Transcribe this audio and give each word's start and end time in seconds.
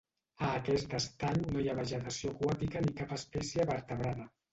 A 0.45 0.47
aquest 0.59 0.93
estany 0.99 1.37
no 1.51 1.61
hi 1.63 1.69
ha 1.73 1.75
vegetació 1.79 2.31
aquàtica 2.37 2.81
ni 2.87 2.95
cap 3.03 3.13
espècie 3.19 3.67
vertebrada. 3.73 4.27